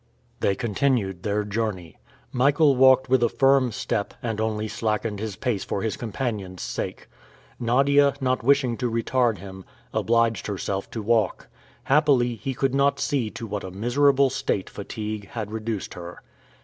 They 0.39 0.55
continued 0.55 1.21
their 1.21 1.43
journey. 1.43 1.99
Michael 2.31 2.75
walked 2.75 3.07
with 3.07 3.21
a 3.21 3.29
firm 3.29 3.71
step, 3.71 4.15
and 4.23 4.41
only 4.41 4.67
slackened 4.67 5.19
his 5.19 5.35
pace 5.35 5.63
for 5.63 5.83
his 5.83 5.95
companion's 5.95 6.63
sake. 6.63 7.07
Nadia, 7.59 8.15
not 8.19 8.41
wishing 8.41 8.77
to 8.77 8.89
retard 8.89 9.37
him, 9.37 9.63
obliged 9.93 10.47
herself 10.47 10.89
to 10.89 11.03
walk. 11.03 11.49
Happily, 11.83 12.33
he 12.33 12.55
could 12.55 12.73
not 12.73 12.99
see 12.99 13.29
to 13.29 13.45
what 13.45 13.63
a 13.63 13.69
miserable 13.69 14.31
state 14.31 14.71
fatigue 14.71 15.27
had 15.29 15.51
reduced 15.51 15.93
her. 15.93 16.23